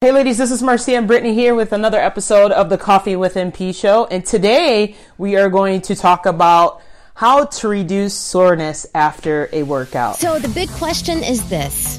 Hey 0.00 0.12
ladies, 0.12 0.38
this 0.38 0.52
is 0.52 0.62
Marcia 0.62 0.94
and 0.94 1.08
Brittany 1.08 1.34
here 1.34 1.56
with 1.56 1.72
another 1.72 1.98
episode 1.98 2.52
of 2.52 2.68
the 2.68 2.78
Coffee 2.78 3.16
with 3.16 3.34
MP 3.34 3.74
show. 3.74 4.06
And 4.06 4.24
today 4.24 4.94
we 5.18 5.34
are 5.34 5.48
going 5.48 5.80
to 5.80 5.96
talk 5.96 6.24
about 6.24 6.82
how 7.14 7.46
to 7.46 7.66
reduce 7.66 8.14
soreness 8.14 8.86
after 8.94 9.48
a 9.52 9.64
workout. 9.64 10.14
So 10.14 10.38
the 10.38 10.50
big 10.50 10.68
question 10.68 11.24
is 11.24 11.48
this. 11.50 11.98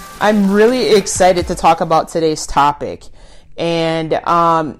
I'm 0.21 0.51
really 0.51 0.93
excited 0.93 1.47
to 1.47 1.55
talk 1.55 1.81
about 1.81 2.09
today's 2.09 2.45
topic. 2.45 3.05
And 3.57 4.13
um, 4.13 4.79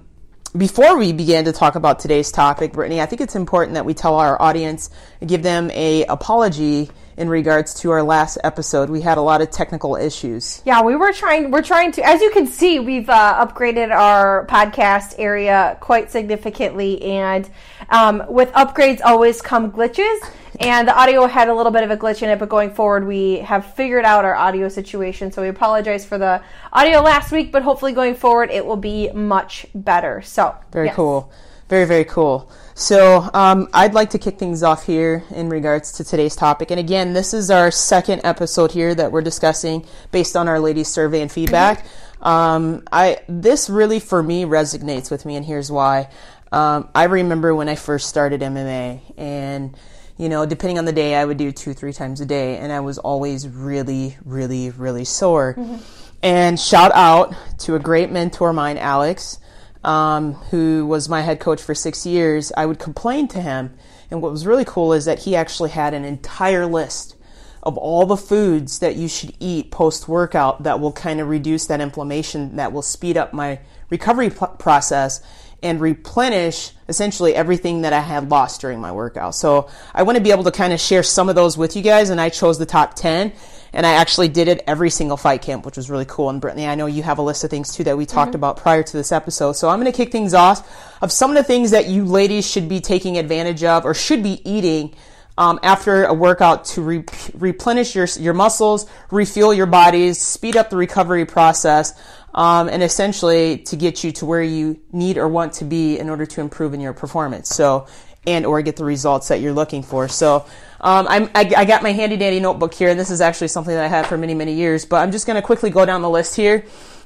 before 0.56 0.96
we 0.96 1.12
begin 1.12 1.46
to 1.46 1.52
talk 1.52 1.74
about 1.74 1.98
today's 1.98 2.30
topic, 2.30 2.72
Brittany, 2.72 3.00
I 3.00 3.06
think 3.06 3.20
it's 3.20 3.34
important 3.34 3.74
that 3.74 3.84
we 3.84 3.92
tell 3.92 4.14
our 4.14 4.40
audience 4.40 4.90
give 5.26 5.42
them 5.42 5.68
a 5.72 6.04
apology 6.04 6.92
in 7.16 7.28
regards 7.28 7.74
to 7.80 7.90
our 7.90 8.04
last 8.04 8.38
episode. 8.44 8.88
We 8.88 9.00
had 9.00 9.18
a 9.18 9.20
lot 9.20 9.42
of 9.42 9.50
technical 9.50 9.96
issues. 9.96 10.62
Yeah, 10.64 10.80
we 10.82 10.94
were 10.94 11.12
trying. 11.12 11.50
We're 11.50 11.62
trying 11.62 11.90
to, 11.92 12.06
as 12.06 12.20
you 12.20 12.30
can 12.30 12.46
see, 12.46 12.78
we've 12.78 13.10
uh, 13.10 13.44
upgraded 13.44 13.90
our 13.90 14.46
podcast 14.46 15.16
area 15.18 15.76
quite 15.80 16.12
significantly, 16.12 17.02
and 17.02 17.50
um, 17.90 18.22
with 18.28 18.52
upgrades 18.52 19.00
always 19.04 19.42
come 19.42 19.72
glitches 19.72 20.20
and 20.62 20.86
the 20.86 20.96
audio 20.96 21.26
had 21.26 21.48
a 21.48 21.54
little 21.54 21.72
bit 21.72 21.82
of 21.82 21.90
a 21.90 21.96
glitch 21.96 22.22
in 22.22 22.28
it, 22.28 22.38
but 22.38 22.48
going 22.48 22.72
forward, 22.72 23.06
we 23.06 23.38
have 23.38 23.74
figured 23.74 24.04
out 24.04 24.24
our 24.24 24.34
audio 24.34 24.68
situation. 24.68 25.32
So 25.32 25.42
we 25.42 25.48
apologize 25.48 26.04
for 26.04 26.18
the 26.18 26.42
audio 26.72 27.00
last 27.00 27.32
week, 27.32 27.52
but 27.52 27.62
hopefully 27.62 27.92
going 27.92 28.14
forward, 28.14 28.50
it 28.50 28.64
will 28.64 28.76
be 28.76 29.10
much 29.12 29.66
better. 29.74 30.22
So 30.22 30.54
very 30.70 30.86
yes. 30.86 30.96
cool, 30.96 31.32
very 31.68 31.84
very 31.84 32.04
cool. 32.04 32.50
So 32.74 33.28
um, 33.34 33.68
I'd 33.74 33.94
like 33.94 34.10
to 34.10 34.18
kick 34.18 34.38
things 34.38 34.62
off 34.62 34.86
here 34.86 35.24
in 35.30 35.48
regards 35.48 35.92
to 35.92 36.04
today's 36.04 36.34
topic. 36.34 36.70
And 36.70 36.80
again, 36.80 37.12
this 37.12 37.34
is 37.34 37.50
our 37.50 37.70
second 37.70 38.22
episode 38.24 38.72
here 38.72 38.94
that 38.94 39.12
we're 39.12 39.22
discussing 39.22 39.84
based 40.10 40.36
on 40.36 40.48
our 40.48 40.58
ladies' 40.58 40.88
survey 40.88 41.20
and 41.20 41.30
feedback. 41.30 41.84
Um, 42.20 42.84
I 42.92 43.18
this 43.28 43.68
really 43.68 44.00
for 44.00 44.22
me 44.22 44.44
resonates 44.44 45.10
with 45.10 45.26
me, 45.26 45.36
and 45.36 45.44
here's 45.44 45.70
why. 45.70 46.08
Um, 46.52 46.88
I 46.94 47.04
remember 47.04 47.54
when 47.54 47.68
I 47.68 47.74
first 47.74 48.08
started 48.08 48.42
MMA 48.42 49.00
and 49.16 49.76
you 50.16 50.28
know, 50.28 50.46
depending 50.46 50.78
on 50.78 50.84
the 50.84 50.92
day, 50.92 51.14
I 51.14 51.24
would 51.24 51.36
do 51.36 51.52
two, 51.52 51.74
three 51.74 51.92
times 51.92 52.20
a 52.20 52.26
day, 52.26 52.58
and 52.58 52.72
I 52.72 52.80
was 52.80 52.98
always 52.98 53.48
really, 53.48 54.16
really, 54.24 54.70
really 54.70 55.04
sore. 55.04 55.54
Mm-hmm. 55.54 55.76
And 56.22 56.60
shout 56.60 56.92
out 56.94 57.34
to 57.60 57.74
a 57.74 57.78
great 57.78 58.10
mentor 58.10 58.50
of 58.50 58.54
mine, 58.54 58.78
Alex, 58.78 59.38
um, 59.82 60.34
who 60.34 60.86
was 60.86 61.08
my 61.08 61.22
head 61.22 61.40
coach 61.40 61.60
for 61.60 61.74
six 61.74 62.06
years. 62.06 62.52
I 62.56 62.66
would 62.66 62.78
complain 62.78 63.26
to 63.28 63.40
him, 63.40 63.74
and 64.10 64.22
what 64.22 64.30
was 64.30 64.46
really 64.46 64.64
cool 64.64 64.92
is 64.92 65.04
that 65.06 65.20
he 65.20 65.34
actually 65.34 65.70
had 65.70 65.94
an 65.94 66.04
entire 66.04 66.66
list 66.66 67.16
of 67.62 67.78
all 67.78 68.06
the 68.06 68.16
foods 68.16 68.80
that 68.80 68.96
you 68.96 69.08
should 69.08 69.34
eat 69.38 69.70
post 69.70 70.08
workout 70.08 70.64
that 70.64 70.80
will 70.80 70.92
kind 70.92 71.20
of 71.20 71.28
reduce 71.28 71.66
that 71.66 71.80
inflammation, 71.80 72.56
that 72.56 72.72
will 72.72 72.82
speed 72.82 73.16
up 73.16 73.32
my 73.32 73.60
recovery 73.88 74.30
p- 74.30 74.46
process 74.58 75.20
and 75.62 75.80
replenish 75.80 76.72
essentially 76.88 77.34
everything 77.34 77.82
that 77.82 77.92
I 77.92 78.00
had 78.00 78.30
lost 78.30 78.60
during 78.60 78.80
my 78.80 78.92
workout. 78.92 79.34
So 79.34 79.70
I 79.94 80.02
want 80.02 80.16
to 80.16 80.22
be 80.22 80.30
able 80.30 80.44
to 80.44 80.50
kind 80.50 80.72
of 80.72 80.80
share 80.80 81.02
some 81.02 81.28
of 81.28 81.34
those 81.34 81.56
with 81.56 81.76
you 81.76 81.82
guys, 81.82 82.10
and 82.10 82.20
I 82.20 82.28
chose 82.28 82.58
the 82.58 82.66
top 82.66 82.94
10. 82.94 83.32
And 83.74 83.86
I 83.86 83.92
actually 83.92 84.28
did 84.28 84.48
it 84.48 84.62
every 84.66 84.90
single 84.90 85.16
fight 85.16 85.40
camp, 85.40 85.64
which 85.64 85.78
was 85.78 85.88
really 85.88 86.04
cool. 86.04 86.28
And 86.28 86.42
Brittany, 86.42 86.66
I 86.66 86.74
know 86.74 86.84
you 86.84 87.02
have 87.04 87.16
a 87.16 87.22
list 87.22 87.42
of 87.42 87.48
things 87.48 87.74
too 87.74 87.84
that 87.84 87.96
we 87.96 88.04
talked 88.04 88.32
mm-hmm. 88.32 88.36
about 88.36 88.58
prior 88.58 88.82
to 88.82 88.92
this 88.92 89.12
episode. 89.12 89.52
So 89.52 89.70
I'm 89.70 89.80
going 89.80 89.90
to 89.90 89.96
kick 89.96 90.12
things 90.12 90.34
off 90.34 90.68
of 91.00 91.10
some 91.10 91.30
of 91.30 91.36
the 91.36 91.42
things 91.42 91.70
that 91.70 91.86
you 91.86 92.04
ladies 92.04 92.46
should 92.46 92.68
be 92.68 92.80
taking 92.80 93.16
advantage 93.16 93.64
of 93.64 93.86
or 93.86 93.94
should 93.94 94.22
be 94.22 94.46
eating 94.48 94.94
um, 95.38 95.58
after 95.62 96.04
a 96.04 96.14
workout 96.14 96.64
to 96.66 96.82
re- 96.82 97.04
replenish 97.34 97.94
your, 97.94 98.06
your 98.18 98.34
muscles, 98.34 98.86
refuel 99.10 99.54
your 99.54 99.66
bodies, 99.66 100.20
speed 100.20 100.56
up 100.56 100.70
the 100.70 100.76
recovery 100.76 101.24
process, 101.24 101.98
um, 102.34 102.68
and 102.68 102.82
essentially 102.82 103.58
to 103.58 103.76
get 103.76 104.04
you 104.04 104.12
to 104.12 104.26
where 104.26 104.42
you 104.42 104.80
need 104.92 105.18
or 105.18 105.28
want 105.28 105.54
to 105.54 105.64
be 105.64 105.98
in 105.98 106.08
order 106.10 106.26
to 106.26 106.40
improve 106.40 106.74
in 106.74 106.80
your 106.80 106.92
performance. 106.92 107.48
So, 107.48 107.86
and 108.26 108.46
or 108.46 108.62
get 108.62 108.76
the 108.76 108.84
results 108.84 109.28
that 109.28 109.40
you're 109.40 109.52
looking 109.52 109.82
for. 109.82 110.06
So, 110.06 110.46
um, 110.80 111.06
I, 111.08 111.28
I 111.34 111.64
got 111.64 111.82
my 111.82 111.92
handy 111.92 112.16
dandy 112.16 112.40
notebook 112.40 112.74
here, 112.74 112.88
and 112.88 112.98
this 112.98 113.10
is 113.10 113.20
actually 113.20 113.48
something 113.48 113.74
that 113.74 113.84
I 113.84 113.88
had 113.88 114.06
for 114.06 114.16
many, 114.16 114.34
many 114.34 114.54
years. 114.54 114.84
But 114.84 114.96
I'm 114.96 115.12
just 115.12 115.26
going 115.26 115.36
to 115.36 115.42
quickly 115.42 115.70
go 115.70 115.84
down 115.84 116.02
the 116.02 116.10
list 116.10 116.36
here. 116.36 116.64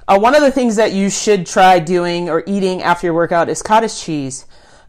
Uh, 0.09 0.19
one 0.19 0.35
of 0.35 0.41
the 0.41 0.53
things 0.53 0.77
that 0.77 0.93
you 0.93 1.11
should 1.11 1.47
try 1.47 1.79
doing 1.79 2.29
or 2.29 2.45
eating 2.47 2.83
after 2.83 3.07
your 3.07 3.15
workout 3.15 3.49
is 3.49 3.63
cottage 3.63 3.99
cheese. 3.99 4.47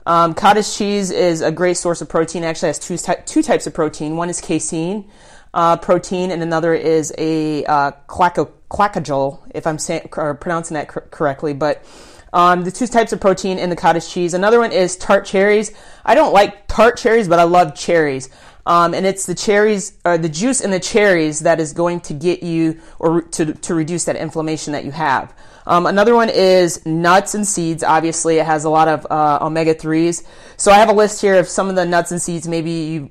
Um, 0.07 0.33
cottage 0.33 0.73
cheese 0.73 1.11
is 1.11 1.41
a 1.41 1.51
great 1.51 1.75
source 1.75 1.99
of 1.99 2.07
protein. 2.07 2.45
It 2.45 2.47
actually 2.47 2.69
has 2.69 2.79
two, 2.79 2.97
two 3.25 3.43
types 3.43 3.67
of 3.67 3.73
protein. 3.73 4.15
One 4.15 4.29
is 4.29 4.39
casein 4.39 5.11
uh, 5.53 5.75
protein, 5.75 6.31
and 6.31 6.41
another 6.41 6.73
is 6.73 7.13
a 7.17 7.65
uh, 7.65 7.91
if 7.91 9.67
I'm 9.67 9.77
pronouncing 9.77 10.75
that 10.75 10.87
cor- 10.87 11.07
correctly. 11.11 11.53
But 11.53 11.83
um, 12.31 12.63
the 12.63 12.71
two 12.71 12.87
types 12.87 13.11
of 13.11 13.19
protein 13.19 13.59
in 13.59 13.69
the 13.69 13.75
cottage 13.75 14.07
cheese. 14.07 14.33
Another 14.33 14.59
one 14.59 14.71
is 14.71 14.95
tart 14.95 15.25
cherries. 15.25 15.73
I 16.05 16.15
don't 16.15 16.31
like 16.31 16.67
tart 16.67 16.95
cherries, 16.95 17.27
but 17.27 17.39
I 17.39 17.43
love 17.43 17.75
cherries. 17.75 18.29
Um, 18.67 18.93
and 18.93 19.05
it's 19.05 19.25
the 19.25 19.33
cherries, 19.33 19.93
or 20.03 20.17
the 20.17 20.27
juice 20.27 20.59
in 20.59 20.71
the 20.71 20.79
cherries 20.79 21.39
that 21.39 21.61
is 21.61 21.71
going 21.71 22.01
to 22.01 22.13
get 22.13 22.43
you 22.43 22.81
or 22.99 23.21
to, 23.21 23.53
to 23.53 23.73
reduce 23.73 24.03
that 24.05 24.17
inflammation 24.17 24.73
that 24.73 24.83
you 24.83 24.91
have. 24.91 25.33
Um, 25.65 25.85
another 25.85 26.13
one 26.13 26.29
is 26.29 26.85
nuts 26.85 27.33
and 27.33 27.47
seeds. 27.47 27.81
Obviously, 27.81 28.39
it 28.39 28.45
has 28.45 28.65
a 28.65 28.69
lot 28.69 28.89
of 28.89 29.07
uh, 29.09 29.39
omega 29.41 29.73
3s. 29.73 30.25
So 30.57 30.73
I 30.73 30.75
have 30.75 30.89
a 30.89 30.93
list 30.93 31.21
here 31.21 31.39
of 31.39 31.47
some 31.47 31.69
of 31.69 31.75
the 31.75 31.85
nuts 31.85 32.11
and 32.11 32.21
seeds 32.21 32.45
maybe 32.45 32.71
you 32.71 33.09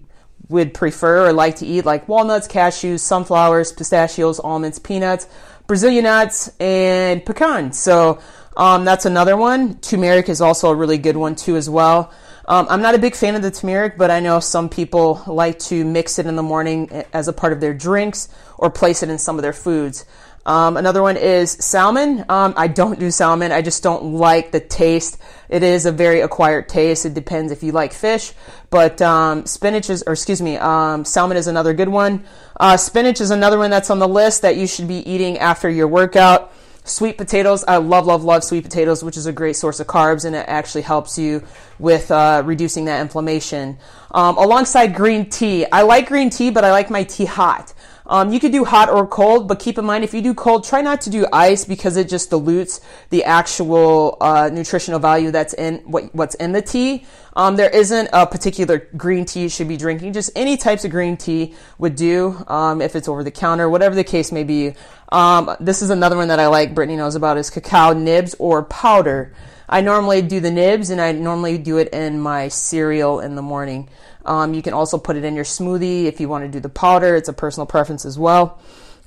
would 0.51 0.75
prefer 0.75 1.29
or 1.29 1.33
like 1.33 1.57
to 1.57 1.67
eat, 1.67 1.87
like 1.87 2.07
walnuts, 2.07 2.47
cashews, 2.47 3.01
sunflowers, 3.01 3.73
pistachios, 3.73 4.39
almonds, 4.39 4.79
peanuts, 4.79 5.27
Brazilian 5.67 6.05
nuts, 6.05 6.51
and 6.61 7.25
pecans. 7.25 7.79
So 7.79 8.21
um, 8.59 8.85
that's 8.85 9.07
another 9.07 9.39
one. 9.39 9.79
Turmeric 9.79 10.29
is 10.29 10.43
also 10.43 10.71
a 10.71 10.75
really 10.75 10.99
good 10.99 11.17
one 11.17 11.35
too, 11.35 11.57
as 11.57 11.71
well. 11.71 12.13
Um, 12.49 12.67
I'm 12.71 12.81
not 12.81 12.95
a 12.95 12.99
big 12.99 13.17
fan 13.17 13.35
of 13.35 13.43
the 13.43 13.51
turmeric, 13.51 13.99
but 13.99 14.11
I 14.11 14.21
know 14.21 14.39
some 14.39 14.69
people 14.69 15.23
like 15.27 15.59
to 15.61 15.85
mix 15.85 16.19
it 16.19 16.27
in 16.27 16.37
the 16.37 16.43
morning 16.43 16.91
as 17.13 17.27
a 17.27 17.33
part 17.33 17.53
of 17.53 17.61
their 17.61 17.75
drinks 17.75 18.29
or 18.57 18.71
place 18.71 19.03
it 19.03 19.09
in 19.09 19.19
some 19.19 19.37
of 19.37 19.43
their 19.43 19.53
foods. 19.53 20.05
Um, 20.47 20.77
another 20.77 21.03
one 21.03 21.17
is 21.17 21.51
salmon. 21.51 22.25
Um, 22.29 22.55
I 22.57 22.69
don't 22.69 23.01
do 23.01 23.11
salmon. 23.11 23.51
I 23.51 23.63
just 23.63 23.83
don't 23.83 24.15
like 24.15 24.53
the 24.53 24.61
taste. 24.61 25.19
It 25.49 25.65
is 25.65 25.87
a 25.87 25.93
very 25.93 26.21
acquired 26.21 26.69
taste. 26.69 27.05
It 27.05 27.15
depends 27.15 27.51
if 27.51 27.65
you 27.65 27.73
like 27.73 27.93
fish, 27.93 28.33
but 28.71 29.03
um, 29.03 29.45
spinach 29.45 29.91
is, 29.91 30.05
or 30.07 30.13
excuse 30.13 30.41
me, 30.41 30.57
um, 30.57 31.05
salmon 31.05 31.37
is 31.37 31.49
another 31.49 31.75
good 31.75 31.89
one. 31.89 32.25
Uh, 32.61 32.77
spinach 32.77 33.21
is 33.21 33.33
another 33.33 33.59
one 33.59 33.71
that's 33.71 33.91
on 33.91 33.99
the 33.99 34.07
list 34.07 34.43
that 34.43 34.57
you 34.57 34.69
should 34.69 34.87
be 34.87 34.99
eating 35.11 35.37
after 35.39 35.69
your 35.69 35.89
workout. 35.89 36.53
Sweet 36.87 37.19
potatoes, 37.19 37.65
I 37.67 37.79
love, 37.79 38.07
love, 38.07 38.23
love 38.23 38.45
sweet 38.45 38.63
potatoes, 38.63 39.03
which 39.03 39.17
is 39.17 39.27
a 39.27 39.33
great 39.33 39.57
source 39.57 39.81
of 39.81 39.89
carbs, 39.89 40.25
and 40.25 40.37
it 40.37 40.45
actually 40.49 40.83
helps 40.83 41.19
you 41.19 41.43
with 41.81 42.13
uh, 42.13 42.45
reducing 42.47 42.85
that 42.85 43.01
inflammation. 43.01 43.77
Um, 44.13 44.39
alongside 44.39 44.95
green 44.95 45.29
tea, 45.29 45.67
I 45.67 45.83
like 45.83 46.07
green 46.07 46.31
tea, 46.31 46.51
but 46.51 46.63
I 46.63 46.71
like 46.71 46.89
my 46.89 47.03
tea 47.03 47.25
hot. 47.25 47.75
Um, 48.09 48.33
you 48.33 48.39
could 48.39 48.53
do 48.53 48.65
hot 48.65 48.89
or 48.89 49.07
cold, 49.07 49.49
but 49.49 49.59
keep 49.59 49.79
in 49.79 49.85
mind 49.85 50.05
if 50.05 50.15
you 50.15 50.23
do 50.23 50.33
cold, 50.33 50.65
try 50.65 50.81
not 50.81 51.01
to 51.03 51.11
do 51.11 51.27
ice 51.33 51.65
because 51.65 51.97
it 51.97 52.09
just 52.09 52.31
dilutes 52.31 52.81
the 53.11 53.25
actual 53.25 54.17
uh, 54.21 54.49
nutritional 54.53 55.01
value 55.01 55.31
that's 55.31 55.55
in 55.55 55.79
what, 55.79 56.15
what's 56.15 56.35
in 56.37 56.53
the 56.53 56.63
tea. 56.63 57.05
Um, 57.35 57.57
there 57.57 57.69
isn't 57.69 58.09
a 58.13 58.27
particular 58.27 58.89
green 58.97 59.25
tea 59.25 59.43
you 59.43 59.49
should 59.49 59.69
be 59.69 59.77
drinking. 59.77 60.13
Just 60.13 60.31
any 60.37 60.57
types 60.57 60.85
of 60.85 60.91
green 60.91 61.17
tea 61.17 61.55
would 61.79 61.97
do 61.97 62.43
um, 62.47 62.81
if 62.81 62.97
it's 62.97 63.09
over 63.09 63.25
the 63.25 63.31
counter, 63.31 63.69
whatever 63.69 63.95
the 63.95 64.05
case 64.05 64.33
may 64.33 64.45
be. 64.45 64.75
Um, 65.11 65.55
this 65.61 65.83
is 65.83 65.91
another 65.91 66.17
one 66.17 66.29
that 66.29 66.39
I 66.39 66.47
like. 66.47 66.75
Brittany 66.75 66.97
knows 66.97 67.15
about 67.15 67.37
is 67.37 67.51
cacao 67.51 67.93
nibs 67.93 68.35
or 68.39 68.63
powder. 68.65 69.35
I 69.69 69.81
normally 69.81 70.23
do 70.23 70.39
the 70.39 70.51
nibs 70.51 70.91
and 70.91 71.01
I 71.01 71.13
normally 71.13 71.59
do 71.59 71.79
it 71.79 71.89
in 71.89 72.21
my 72.21 72.49
cereal 72.49 73.21
in 73.21 73.35
the 73.35 73.43
morning. 73.43 73.89
Um, 74.27 74.55
you 74.55 74.63
can 74.63 74.75
also 74.75 74.99
put 74.99 75.17
it 75.17 75.25
in 75.25 75.35
your 75.35 75.45
smoothie 75.45 76.05
if 76.05 76.21
you 76.21 76.29
want 76.29 76.45
to 76.45 76.51
do 76.51 76.61
the 76.61 76.69
powder. 76.69 77.17
It's 77.17 77.29
a 77.29 77.33
personal 77.33 77.67
preference 77.67 78.05
as 78.05 78.19
well. 78.19 78.61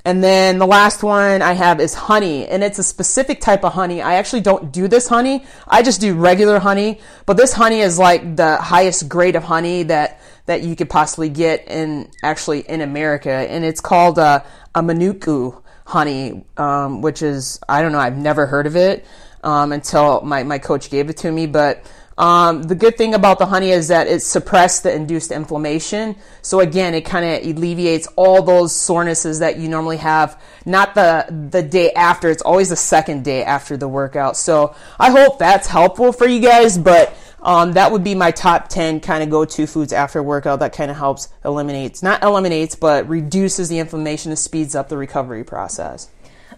And 0.06 0.24
then 0.24 0.60
the 0.60 0.66
last 0.66 1.04
one 1.04 1.42
I 1.42 1.54
have 1.54 1.81
is 1.81 1.94
honey, 1.94 2.48
and 2.48 2.63
it's 2.63 2.80
a 2.80 2.83
specific 2.83 3.42
type 3.42 3.66
of 3.66 3.74
honey. 3.74 4.01
I 4.01 4.13
actually 4.16 4.42
don't 4.42 4.71
do 4.71 4.88
this 4.88 5.10
honey. 5.10 5.44
I 5.68 5.83
just 5.83 6.00
do 6.00 6.16
regular 6.16 6.57
honey, 6.57 7.01
but 7.25 7.36
this 7.36 7.51
honey 7.51 7.81
is 7.81 8.00
like 8.00 8.38
the 8.38 8.56
highest 8.57 9.10
grade 9.10 9.36
of 9.36 9.44
honey 9.44 9.83
that 9.83 10.21
that 10.45 10.63
you 10.63 10.75
could 10.75 10.89
possibly 10.89 11.30
get 11.30 11.68
in 11.68 12.10
actually 12.24 12.62
in 12.62 12.80
America, 12.81 13.30
and 13.30 13.65
it's 13.65 13.81
called 13.81 14.18
uh, 14.18 14.42
a 14.74 14.81
Manuka 14.81 15.51
honey, 15.86 16.45
um, 16.56 17.01
which 17.01 17.22
is 17.22 17.60
I 17.68 17.81
don't 17.81 17.92
know. 17.92 18.00
I've 18.00 18.18
never 18.18 18.45
heard 18.45 18.68
of 18.68 18.77
it. 18.77 19.06
um, 19.44 19.72
until 19.72 20.22
my, 20.22 20.44
my 20.44 20.60
coach 20.60 20.89
gave 20.89 21.10
it 21.10 21.18
to 21.18 21.31
me. 21.31 21.48
But 21.48 21.83
um, 22.19 22.63
the 22.63 22.75
good 22.75 22.98
thing 22.98 23.13
about 23.13 23.39
the 23.39 23.45
honey 23.45 23.69
is 23.69 23.88
that 23.88 24.07
it 24.07 24.21
suppressed 24.21 24.83
the 24.83 24.94
induced 24.94 25.31
inflammation. 25.31 26.18
So 26.42 26.60
again, 26.60 26.94
it 26.94 27.06
kind 27.06 27.24
of 27.24 27.50
alleviates 27.56 28.07
all 28.18 28.44
those 28.44 28.75
sorenesses 28.75 29.39
that 29.39 29.57
you 29.57 29.69
normally 29.69 29.98
have. 29.98 30.39
Not 30.66 30.95
the 30.95 31.25
the 31.50 31.63
day 31.63 31.94
after; 31.94 32.30
it's 32.30 32.42
always 32.42 32.68
the 32.68 32.75
second 32.75 33.24
day 33.24 33.45
after 33.45 33.77
the 33.77 33.88
workout. 33.88 34.36
So 34.36 34.75
I 35.00 35.12
hope 35.12 35.39
that's 35.39 35.68
helpful 35.68 36.12
for 36.12 36.27
you 36.27 36.42
guys. 36.42 36.77
But 36.77 37.16
um, 37.42 37.71
that 37.74 37.89
would 37.94 38.04
be 38.04 38.16
my 38.16 38.31
top 38.31 38.68
10 38.68 39.00
kind 39.00 39.24
of 39.24 39.30
go-to 39.30 39.65
foods 39.65 39.94
after 39.94 40.22
workout 40.22 40.60
that 40.60 40.74
kind 40.74 40.92
of 40.92 40.98
helps 40.98 41.30
eliminates 41.45 42.04
not 42.04 42.22
eliminates 42.22 42.75
but 42.75 43.07
reduces 43.07 43.69
the 43.69 43.80
inflammation 43.80 44.30
and 44.30 44.38
speeds 44.38 44.75
up 44.75 44.89
the 44.89 44.98
recovery 44.98 45.45
process 45.45 46.10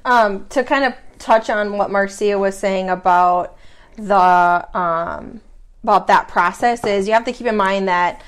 um, 0.06 0.48
to 0.48 0.64
kind 0.64 0.84
of 0.84 0.96
touch 1.20 1.52
on 1.52 1.78
what 1.78 1.92
marcia 1.92 2.36
was 2.40 2.58
saying 2.58 2.90
about 2.90 3.56
the 3.96 4.76
um, 4.76 5.40
about 5.84 6.08
that 6.08 6.28
process 6.28 6.84
is 6.86 7.08
you 7.08 7.14
have 7.14 7.26
to 7.26 7.34
keep 7.34 7.48
in 7.48 7.58
mind 7.58 7.88
that 7.88 8.22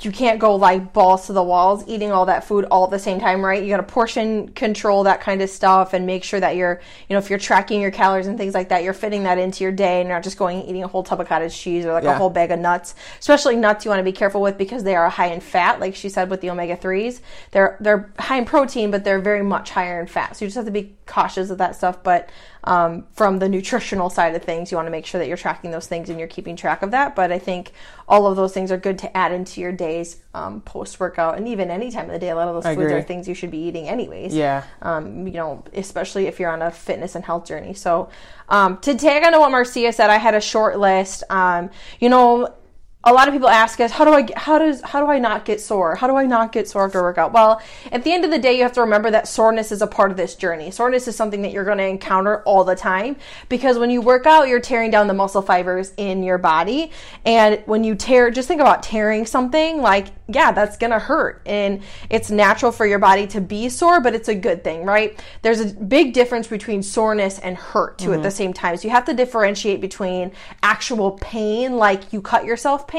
you 0.00 0.12
can't 0.12 0.38
go 0.38 0.54
like 0.56 0.92
balls 0.92 1.26
to 1.26 1.32
the 1.32 1.42
walls 1.42 1.82
eating 1.86 2.12
all 2.12 2.26
that 2.26 2.44
food 2.44 2.66
all 2.66 2.84
at 2.84 2.90
the 2.90 2.98
same 2.98 3.18
time, 3.18 3.42
right? 3.42 3.62
You 3.62 3.70
got 3.70 3.78
to 3.78 3.82
portion 3.82 4.48
control 4.50 5.04
that 5.04 5.22
kind 5.22 5.40
of 5.40 5.48
stuff 5.48 5.94
and 5.94 6.04
make 6.06 6.22
sure 6.22 6.38
that 6.38 6.54
you're, 6.54 6.80
you 7.08 7.14
know, 7.14 7.18
if 7.18 7.30
you're 7.30 7.38
tracking 7.38 7.80
your 7.80 7.90
calories 7.90 8.26
and 8.26 8.36
things 8.36 8.52
like 8.52 8.68
that, 8.68 8.84
you're 8.84 8.92
fitting 8.92 9.22
that 9.22 9.38
into 9.38 9.64
your 9.64 9.72
day 9.72 10.00
and 10.00 10.08
you're 10.08 10.16
not 10.16 10.22
just 10.22 10.36
going 10.36 10.62
eating 10.62 10.84
a 10.84 10.88
whole 10.88 11.02
tub 11.02 11.20
of 11.20 11.26
cottage 11.26 11.56
cheese 11.56 11.86
or 11.86 11.92
like 11.92 12.04
Yeah. 12.04 12.14
a 12.14 12.18
whole 12.18 12.28
bag 12.28 12.50
of 12.50 12.58
nuts. 12.58 12.94
Especially 13.18 13.56
nuts 13.56 13.84
you 13.86 13.90
want 13.90 14.00
to 14.00 14.04
be 14.04 14.12
careful 14.12 14.42
with 14.42 14.58
because 14.58 14.84
they 14.84 14.94
are 14.96 15.08
high 15.08 15.28
in 15.28 15.40
fat, 15.40 15.80
like 15.80 15.94
she 15.94 16.10
said 16.10 16.28
with 16.28 16.42
the 16.42 16.50
omega 16.50 16.76
3s. 16.76 17.20
They're 17.52 17.78
they're 17.80 18.10
high 18.18 18.36
in 18.38 18.44
protein, 18.44 18.90
but 18.90 19.02
they're 19.02 19.18
very 19.20 19.42
much 19.42 19.70
higher 19.70 19.98
in 19.98 20.06
fat. 20.06 20.36
So 20.36 20.44
you 20.44 20.48
just 20.48 20.56
have 20.56 20.66
to 20.66 20.70
be 20.70 20.94
cautious 21.06 21.48
of 21.50 21.58
that 21.58 21.74
stuff, 21.76 22.02
but 22.02 22.28
um, 22.64 23.06
from 23.12 23.38
the 23.38 23.48
nutritional 23.48 24.10
side 24.10 24.34
of 24.34 24.42
things, 24.42 24.72
you 24.72 24.76
want 24.76 24.88
to 24.88 24.90
make 24.90 25.06
sure 25.06 25.20
that 25.20 25.28
you're 25.28 25.36
tracking 25.36 25.70
those 25.70 25.86
things 25.86 26.10
and 26.10 26.18
you're 26.18 26.26
keeping 26.26 26.56
track 26.56 26.82
of 26.82 26.90
that. 26.90 27.14
But 27.14 27.30
I 27.30 27.38
think 27.38 27.70
all 28.08 28.26
of 28.26 28.34
those 28.36 28.52
things 28.52 28.72
are 28.72 28.76
good 28.76 28.98
to 28.98 29.16
add 29.16 29.30
into 29.32 29.60
your 29.60 29.70
days 29.86 30.16
um, 30.34 30.60
post 30.60 30.98
workout 31.00 31.36
and 31.36 31.48
even 31.48 31.70
any 31.70 31.90
time 31.90 32.06
of 32.06 32.12
the 32.12 32.18
day. 32.18 32.30
A 32.30 32.36
lot 32.36 32.48
of 32.48 32.54
those 32.54 32.66
I 32.66 32.74
foods 32.74 32.86
agree. 32.86 32.98
are 32.98 33.02
things 33.02 33.28
you 33.28 33.34
should 33.34 33.50
be 33.50 33.58
eating 33.58 33.88
anyways. 33.88 34.34
Yeah. 34.34 34.64
Um, 34.82 35.26
you 35.26 35.34
know, 35.34 35.64
especially 35.72 36.26
if 36.26 36.38
you're 36.40 36.50
on 36.50 36.62
a 36.62 36.70
fitness 36.70 37.14
and 37.14 37.24
health 37.24 37.46
journey. 37.46 37.74
So, 37.74 38.08
um, 38.48 38.78
to 38.78 38.94
tag 38.94 39.24
onto 39.24 39.38
what 39.38 39.50
Marcia 39.50 39.92
said, 39.92 40.10
I 40.10 40.18
had 40.18 40.34
a 40.34 40.40
short 40.40 40.78
list. 40.78 41.24
Um, 41.30 41.70
you 42.00 42.08
know, 42.08 42.54
a 43.04 43.12
lot 43.12 43.28
of 43.28 43.34
people 43.34 43.48
ask 43.48 43.78
us, 43.78 43.92
how 43.92 44.04
do 44.04 44.12
I 44.12 44.22
get, 44.22 44.36
how 44.36 44.58
does 44.58 44.82
how 44.82 44.98
do 44.98 45.06
I 45.06 45.20
not 45.20 45.44
get 45.44 45.60
sore? 45.60 45.94
How 45.94 46.08
do 46.08 46.16
I 46.16 46.26
not 46.26 46.50
get 46.50 46.68
sore 46.68 46.86
after 46.86 46.98
a 46.98 47.02
workout? 47.02 47.32
Well, 47.32 47.62
at 47.92 48.02
the 48.02 48.12
end 48.12 48.24
of 48.24 48.32
the 48.32 48.38
day, 48.38 48.56
you 48.56 48.64
have 48.64 48.72
to 48.72 48.80
remember 48.80 49.12
that 49.12 49.28
soreness 49.28 49.70
is 49.70 49.80
a 49.80 49.86
part 49.86 50.10
of 50.10 50.16
this 50.16 50.34
journey. 50.34 50.72
Soreness 50.72 51.06
is 51.06 51.14
something 51.14 51.42
that 51.42 51.52
you're 51.52 51.64
going 51.64 51.78
to 51.78 51.86
encounter 51.86 52.42
all 52.42 52.64
the 52.64 52.74
time 52.74 53.14
because 53.48 53.78
when 53.78 53.90
you 53.90 54.00
work 54.00 54.26
out, 54.26 54.48
you're 54.48 54.60
tearing 54.60 54.90
down 54.90 55.06
the 55.06 55.14
muscle 55.14 55.40
fibers 55.40 55.92
in 55.96 56.24
your 56.24 56.38
body, 56.38 56.90
and 57.24 57.62
when 57.66 57.84
you 57.84 57.94
tear, 57.94 58.30
just 58.32 58.48
think 58.48 58.60
about 58.60 58.82
tearing 58.82 59.24
something 59.24 59.80
like 59.80 60.08
yeah, 60.28 60.50
that's 60.50 60.76
going 60.76 60.90
to 60.90 60.98
hurt, 60.98 61.40
and 61.46 61.82
it's 62.10 62.32
natural 62.32 62.72
for 62.72 62.84
your 62.84 62.98
body 62.98 63.28
to 63.28 63.40
be 63.40 63.68
sore, 63.68 64.00
but 64.00 64.12
it's 64.12 64.28
a 64.28 64.34
good 64.34 64.64
thing, 64.64 64.84
right? 64.84 65.22
There's 65.42 65.60
a 65.60 65.72
big 65.72 66.14
difference 66.14 66.48
between 66.48 66.82
soreness 66.82 67.38
and 67.38 67.56
hurt 67.56 67.98
too 67.98 68.10
at 68.10 68.14
mm-hmm. 68.14 68.22
the 68.22 68.30
same 68.32 68.52
time. 68.52 68.76
So 68.76 68.88
you 68.88 68.90
have 68.90 69.04
to 69.04 69.14
differentiate 69.14 69.80
between 69.80 70.32
actual 70.64 71.12
pain, 71.12 71.76
like 71.76 72.12
you 72.12 72.20
cut 72.20 72.44
yourself 72.44 72.88
pain, 72.88 72.95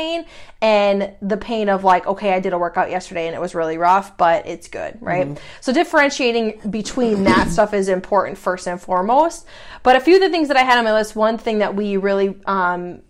and 0.62 1.14
the 1.22 1.38
pain 1.38 1.70
of 1.70 1.84
like, 1.84 2.08
okay, 2.08 2.34
I 2.34 2.40
did 2.40 2.54
a 2.54 2.58
workout 2.58 2.90
yesterday 2.90 3.28
and 3.28 3.36
it 3.36 3.42
was 3.42 3.56
really 3.56 3.78
rough, 3.78 4.18
but 4.18 4.48
it's 4.48 4.68
good, 4.68 4.98
right? 5.02 5.40
So 5.62 5.74
differentiating 5.74 6.70
between 6.70 7.24
that 7.26 7.50
stuff 7.50 7.74
is 7.74 7.90
important 7.90 8.38
first 8.38 8.68
and 8.68 8.82
foremost. 8.82 9.46
But 9.84 9.96
a 9.96 10.00
few 10.00 10.16
of 10.16 10.22
the 10.22 10.30
things 10.30 10.48
that 10.48 10.58
I 10.58 10.64
had 10.64 10.78
on 10.78 10.84
my 10.84 10.94
list, 10.94 11.16
one 11.16 11.38
thing 11.38 11.60
that 11.60 11.76
we 11.76 11.98
really 11.98 12.36
um, 12.46 13.02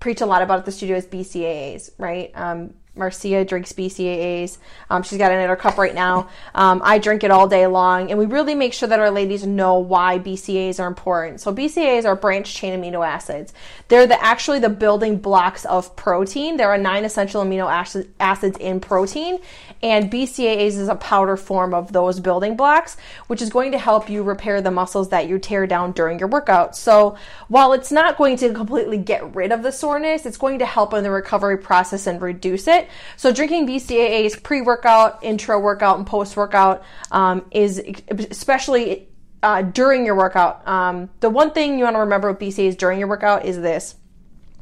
preach 0.00 0.20
a 0.20 0.26
lot 0.26 0.42
about 0.42 0.58
at 0.58 0.64
the 0.64 0.72
studio 0.72 0.96
is 0.96 1.06
BCAAs, 1.06 1.90
right? 1.98 2.30
Um, 2.34 2.74
Marcia 2.94 3.42
drinks 3.44 3.72
BCAAs. 3.72 4.58
Um, 4.90 5.02
she's 5.02 5.16
got 5.16 5.32
it 5.32 5.36
in 5.36 5.48
her 5.48 5.56
cup 5.56 5.78
right 5.78 5.94
now. 5.94 6.28
Um, 6.54 6.82
I 6.84 6.98
drink 6.98 7.24
it 7.24 7.30
all 7.30 7.48
day 7.48 7.66
long, 7.66 8.10
and 8.10 8.18
we 8.18 8.26
really 8.26 8.54
make 8.54 8.74
sure 8.74 8.88
that 8.88 9.00
our 9.00 9.10
ladies 9.10 9.46
know 9.46 9.78
why 9.78 10.18
BCAAs 10.18 10.78
are 10.78 10.86
important. 10.86 11.40
So 11.40 11.54
BCAAs 11.54 12.04
are 12.04 12.14
branched 12.14 12.54
chain 12.54 12.78
amino 12.78 13.06
acids. 13.06 13.54
They're 13.88 14.06
the 14.06 14.22
actually 14.22 14.58
the 14.58 14.68
building 14.68 15.16
blocks 15.16 15.64
of 15.64 15.96
protein. 15.96 16.58
There 16.58 16.68
are 16.68 16.76
nine 16.76 17.06
essential 17.06 17.42
amino 17.42 17.70
acid, 17.70 18.12
acids 18.20 18.58
in 18.58 18.78
protein, 18.78 19.38
and 19.82 20.10
BCAAs 20.10 20.78
is 20.78 20.88
a 20.88 20.94
powder 20.94 21.38
form 21.38 21.72
of 21.72 21.92
those 21.92 22.20
building 22.20 22.56
blocks, 22.56 22.98
which 23.26 23.40
is 23.40 23.48
going 23.48 23.72
to 23.72 23.78
help 23.78 24.10
you 24.10 24.22
repair 24.22 24.60
the 24.60 24.70
muscles 24.70 25.08
that 25.08 25.28
you 25.28 25.38
tear 25.38 25.66
down 25.66 25.92
during 25.92 26.18
your 26.18 26.28
workout. 26.28 26.76
So 26.76 27.16
while 27.48 27.72
it's 27.72 27.90
not 27.90 28.18
going 28.18 28.36
to 28.38 28.52
completely 28.52 28.98
get 28.98 29.34
rid 29.34 29.50
of 29.50 29.62
the 29.62 29.72
soreness, 29.72 30.26
it's 30.26 30.36
going 30.36 30.58
to 30.58 30.66
help 30.66 30.92
in 30.92 31.02
the 31.02 31.10
recovery 31.10 31.56
process 31.56 32.06
and 32.06 32.20
reduce 32.20 32.68
it. 32.68 32.81
So 33.16 33.32
drinking 33.32 33.66
BCAAs 33.66 34.42
pre-workout, 34.42 35.22
intra 35.22 35.58
workout, 35.58 35.98
and 35.98 36.06
post-workout 36.06 36.82
um, 37.10 37.44
is 37.50 37.82
especially 38.30 39.08
uh, 39.42 39.62
during 39.62 40.06
your 40.06 40.14
workout. 40.14 40.66
Um, 40.66 41.10
the 41.20 41.30
one 41.30 41.50
thing 41.50 41.78
you 41.78 41.84
want 41.84 41.96
to 41.96 42.00
remember 42.00 42.30
with 42.30 42.40
BCAAs 42.40 42.76
during 42.76 42.98
your 42.98 43.08
workout 43.08 43.44
is 43.44 43.60
this. 43.60 43.96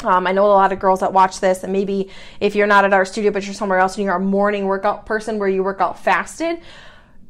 Um, 0.03 0.27
I 0.27 0.33
know 0.33 0.47
a 0.47 0.49
lot 0.49 0.73
of 0.73 0.79
girls 0.79 1.01
that 1.01 1.13
watch 1.13 1.41
this, 1.41 1.63
and 1.63 1.73
maybe 1.73 2.11
if 2.41 2.55
you're 2.55 2.67
not 2.67 2.85
at 2.85 2.93
our 2.93 3.05
studio 3.05 3.31
but 3.31 3.45
you're 3.45 3.55
somewhere 3.55 3.79
else 3.79 3.97
and 3.97 4.05
you're 4.05 4.15
a 4.15 4.21
morning 4.21 4.65
workout 4.65 5.05
person 5.05 5.39
where 5.39 5.49
you 5.49 5.63
work 5.63 5.81
out 5.81 5.99
fasted, 6.03 6.61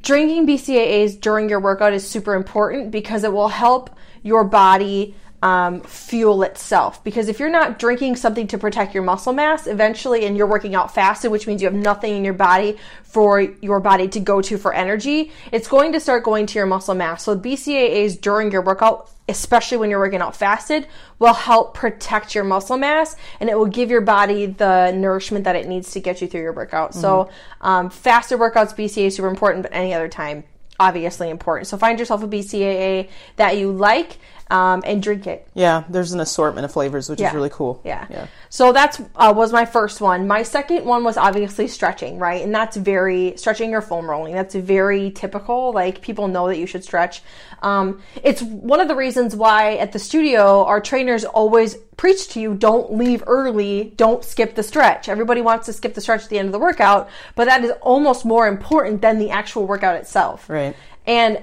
drinking 0.02 0.46
BCAAs 0.46 1.20
during 1.20 1.48
your 1.48 1.60
workout 1.60 1.92
is 1.92 2.08
super 2.08 2.34
important 2.34 2.90
because 2.90 3.24
it 3.24 3.32
will 3.32 3.48
help 3.48 3.90
your 4.22 4.44
body 4.44 5.16
um, 5.42 5.80
fuel 5.82 6.42
itself. 6.42 7.02
Because 7.02 7.28
if 7.28 7.38
you're 7.38 7.50
not 7.50 7.78
drinking 7.78 8.16
something 8.16 8.46
to 8.48 8.58
protect 8.58 8.94
your 8.94 9.02
muscle 9.02 9.32
mass, 9.32 9.66
eventually, 9.66 10.26
and 10.26 10.36
you're 10.36 10.46
working 10.46 10.74
out 10.74 10.94
fasted, 10.94 11.30
which 11.30 11.46
means 11.46 11.62
you 11.62 11.68
have 11.68 11.74
nothing 11.74 12.16
in 12.16 12.24
your 12.24 12.34
body 12.34 12.78
for 13.02 13.40
your 13.40 13.80
body 13.80 14.08
to 14.08 14.20
go 14.20 14.40
to 14.42 14.58
for 14.58 14.72
energy, 14.72 15.32
it's 15.52 15.68
going 15.68 15.92
to 15.92 16.00
start 16.00 16.24
going 16.24 16.46
to 16.46 16.58
your 16.58 16.66
muscle 16.66 16.94
mass. 16.94 17.22
So 17.22 17.36
BCAAs 17.36 18.20
during 18.20 18.52
your 18.52 18.62
workout 18.62 19.10
especially 19.30 19.78
when 19.78 19.88
you're 19.90 20.00
working 20.00 20.20
out 20.20 20.36
fasted, 20.36 20.86
will 21.18 21.32
help 21.32 21.72
protect 21.72 22.34
your 22.34 22.44
muscle 22.44 22.76
mass 22.76 23.16
and 23.38 23.48
it 23.48 23.56
will 23.56 23.66
give 23.66 23.90
your 23.90 24.00
body 24.00 24.46
the 24.46 24.90
nourishment 24.90 25.44
that 25.44 25.56
it 25.56 25.66
needs 25.66 25.92
to 25.92 26.00
get 26.00 26.20
you 26.20 26.26
through 26.26 26.42
your 26.42 26.52
workout. 26.52 26.94
So, 26.94 27.30
um, 27.60 27.90
faster 27.90 28.36
workouts, 28.36 28.74
BCAA 28.74 29.06
is 29.06 29.16
super 29.16 29.28
important, 29.28 29.62
but 29.62 29.72
any 29.72 29.94
other 29.94 30.08
time, 30.08 30.44
obviously 30.80 31.30
important. 31.30 31.68
So, 31.68 31.76
find 31.76 31.98
yourself 31.98 32.22
a 32.24 32.26
BCAA 32.26 33.08
that 33.36 33.56
you 33.56 33.70
like 33.70 34.18
um, 34.50 34.82
and 34.84 35.00
drink 35.00 35.28
it. 35.28 35.46
Yeah, 35.54 35.84
there's 35.88 36.12
an 36.12 36.18
assortment 36.18 36.64
of 36.64 36.72
flavors, 36.72 37.08
which 37.08 37.20
Yeah. 37.20 37.28
is 37.28 37.34
really 37.34 37.50
cool. 37.50 37.80
Yeah. 37.84 38.06
Yeah. 38.10 38.26
So 38.48 38.72
that's 38.72 39.00
uh, 39.14 39.32
was 39.36 39.52
my 39.52 39.64
first 39.64 40.00
one. 40.00 40.26
My 40.26 40.42
second 40.42 40.84
one 40.84 41.04
was 41.04 41.16
obviously 41.16 41.68
stretching, 41.68 42.18
right? 42.18 42.42
And 42.42 42.52
that's 42.52 42.76
very 42.76 43.34
stretching 43.36 43.74
or 43.74 43.80
foam 43.80 44.10
rolling. 44.10 44.34
That's 44.34 44.56
very 44.56 45.12
typical. 45.12 45.72
Like 45.72 46.02
people 46.02 46.26
know 46.26 46.48
that 46.48 46.58
you 46.58 46.66
should 46.66 46.82
stretch. 46.82 47.22
Um, 47.62 48.02
it's 48.24 48.42
one 48.42 48.80
of 48.80 48.88
the 48.88 48.96
reasons 48.96 49.36
why 49.36 49.76
at 49.76 49.92
the 49.92 50.00
studio 50.00 50.64
our 50.64 50.80
trainers 50.80 51.24
always 51.24 51.76
preach 52.00 52.28
to 52.28 52.40
you: 52.40 52.54
don't 52.54 52.94
leave 52.96 53.22
early, 53.26 53.92
don't 53.96 54.24
skip 54.24 54.54
the 54.54 54.62
stretch. 54.62 55.06
Everybody 55.06 55.42
wants 55.42 55.66
to 55.66 55.72
skip 55.74 55.92
the 55.92 56.00
stretch 56.00 56.22
at 56.24 56.30
the 56.30 56.38
end 56.38 56.46
of 56.46 56.52
the 56.52 56.58
workout, 56.58 57.10
but 57.34 57.44
that 57.44 57.62
is 57.62 57.72
almost 57.82 58.24
more 58.24 58.48
important 58.48 59.02
than 59.02 59.18
the 59.18 59.28
actual 59.28 59.66
workout 59.66 59.96
itself. 59.96 60.48
Right. 60.48 60.74
And 61.06 61.42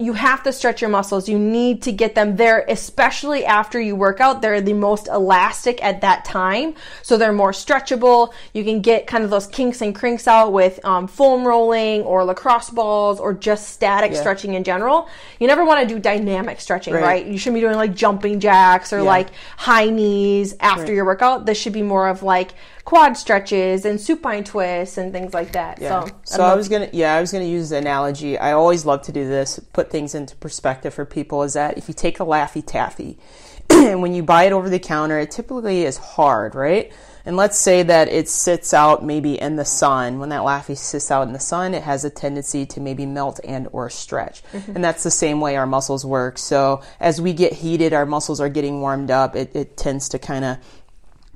you 0.00 0.12
have 0.12 0.44
to 0.44 0.52
stretch 0.52 0.80
your 0.80 0.90
muscles. 0.90 1.28
You 1.28 1.38
need 1.40 1.82
to 1.82 1.90
get 1.92 2.14
them 2.14 2.36
there, 2.36 2.64
especially 2.68 3.44
after 3.44 3.80
you 3.80 3.96
work 3.96 4.20
out. 4.20 4.40
They're 4.42 4.60
the 4.60 4.72
most 4.72 5.08
elastic 5.08 5.82
at 5.82 6.02
that 6.02 6.24
time. 6.24 6.74
So 7.02 7.16
they're 7.16 7.32
more 7.32 7.50
stretchable. 7.50 8.32
You 8.54 8.62
can 8.62 8.80
get 8.80 9.08
kind 9.08 9.24
of 9.24 9.30
those 9.30 9.48
kinks 9.48 9.82
and 9.82 9.92
crinks 9.92 10.28
out 10.28 10.52
with 10.52 10.78
um, 10.84 11.08
foam 11.08 11.44
rolling 11.44 12.02
or 12.02 12.24
lacrosse 12.24 12.70
balls 12.70 13.18
or 13.18 13.34
just 13.34 13.70
static 13.70 14.12
Yeah. 14.12 14.20
stretching 14.20 14.54
in 14.54 14.62
general. 14.62 15.08
You 15.40 15.48
never 15.48 15.64
want 15.64 15.80
to 15.88 15.92
do 15.92 15.98
dynamic 16.00 16.60
stretching, 16.60 16.94
Right. 16.94 17.02
right? 17.02 17.26
You 17.26 17.36
shouldn't 17.36 17.56
be 17.56 17.60
doing 17.60 17.74
like 17.76 17.94
jumping 17.94 18.38
jacks 18.38 18.92
or 18.92 18.98
Yeah. 18.98 19.02
like 19.02 19.28
high 19.56 19.90
knees 19.90 20.54
after 20.60 20.82
Right. 20.82 20.92
your 20.94 21.06
workout. 21.06 21.44
This 21.44 21.58
should 21.58 21.72
be 21.72 21.82
more 21.82 22.06
of 22.06 22.22
like 22.22 22.54
quad 22.84 23.18
stretches 23.18 23.84
and 23.84 24.00
supine 24.00 24.42
twists 24.44 24.96
and 24.96 25.12
things 25.12 25.34
like 25.34 25.52
that. 25.52 25.78
Yeah. 25.78 26.04
So, 26.04 26.10
So, 26.24 26.42
I 26.44 26.54
was 26.54 26.70
gonna, 26.70 26.88
yeah, 26.92 27.14
I 27.16 27.20
was 27.20 27.30
gonna 27.32 27.44
use 27.44 27.68
the 27.68 27.76
analogy. 27.76 28.38
I 28.38 28.52
always 28.52 28.86
love 28.86 29.02
to 29.02 29.12
do 29.12 29.28
this, 29.28 29.60
put 29.74 29.87
things 29.90 30.14
into 30.14 30.36
perspective 30.36 30.94
for 30.94 31.04
people. 31.04 31.42
Is 31.42 31.54
that 31.54 31.78
if 31.78 31.88
you 31.88 31.94
take 31.94 32.20
a 32.20 32.24
Laffy 32.24 32.64
Taffy, 32.64 33.18
and 33.70 34.02
when 34.02 34.14
you 34.14 34.22
buy 34.22 34.44
it 34.44 34.52
over 34.52 34.70
the 34.70 34.78
counter, 34.78 35.18
it 35.18 35.30
typically 35.30 35.84
is 35.84 35.96
hard, 35.96 36.54
right? 36.54 36.92
And 37.24 37.36
let's 37.36 37.58
say 37.58 37.82
that 37.82 38.08
it 38.08 38.26
sits 38.26 38.72
out 38.72 39.04
maybe 39.04 39.38
in 39.38 39.56
the 39.56 39.64
sun. 39.64 40.18
When 40.18 40.30
that 40.30 40.40
Laffy 40.40 40.76
sits 40.76 41.10
out 41.10 41.26
in 41.26 41.34
the 41.34 41.40
sun, 41.40 41.74
it 41.74 41.82
has 41.82 42.04
a 42.04 42.10
tendency 42.10 42.64
to 42.64 42.80
maybe 42.80 43.04
melt 43.04 43.38
and 43.44 43.68
or 43.72 43.90
stretch. 43.90 44.42
Mm-hmm. 44.52 44.76
And 44.76 44.84
that's 44.84 45.02
the 45.02 45.10
same 45.10 45.38
way 45.40 45.56
our 45.56 45.66
muscles 45.66 46.06
work. 46.06 46.38
So 46.38 46.80
as 46.98 47.20
we 47.20 47.34
get 47.34 47.52
heated, 47.52 47.92
our 47.92 48.06
muscles 48.06 48.40
are 48.40 48.48
getting 48.48 48.80
warmed 48.80 49.10
up. 49.10 49.36
It, 49.36 49.54
it 49.54 49.76
tends 49.76 50.08
to 50.10 50.18
kind 50.18 50.44
of 50.44 50.58